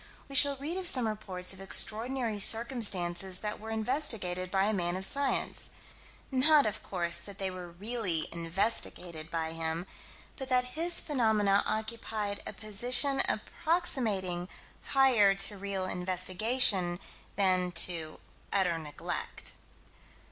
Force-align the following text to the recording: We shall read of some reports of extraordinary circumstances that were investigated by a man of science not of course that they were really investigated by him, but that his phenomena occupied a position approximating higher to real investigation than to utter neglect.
We 0.27 0.33
shall 0.33 0.55
read 0.57 0.77
of 0.77 0.87
some 0.87 1.07
reports 1.07 1.53
of 1.53 1.61
extraordinary 1.61 2.39
circumstances 2.39 3.37
that 3.41 3.59
were 3.59 3.69
investigated 3.69 4.49
by 4.49 4.63
a 4.65 4.73
man 4.73 4.95
of 4.95 5.05
science 5.05 5.69
not 6.31 6.65
of 6.65 6.81
course 6.81 7.17
that 7.19 7.37
they 7.37 7.51
were 7.51 7.69
really 7.69 8.27
investigated 8.31 9.29
by 9.29 9.51
him, 9.51 9.85
but 10.37 10.49
that 10.49 10.69
his 10.73 10.99
phenomena 10.99 11.61
occupied 11.67 12.41
a 12.47 12.53
position 12.53 13.21
approximating 13.29 14.49
higher 14.85 15.35
to 15.35 15.55
real 15.55 15.85
investigation 15.85 16.99
than 17.35 17.71
to 17.73 18.19
utter 18.51 18.79
neglect. 18.79 19.51